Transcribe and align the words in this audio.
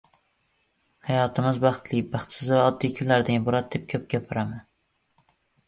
Hayotimiz 1.09 1.59
baxtli, 1.65 1.99
baxtsiz 2.17 2.49
va 2.55 2.65
oddiy 2.71 2.97
kunlardan 2.97 3.39
iborat 3.43 3.71
deb 3.79 3.87
koʻp 3.95 4.11
gapiraman. 4.17 4.69